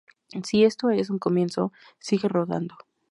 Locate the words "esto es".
0.63-1.11